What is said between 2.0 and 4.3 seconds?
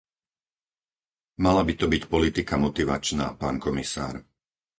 politika motivačná, pán komisár.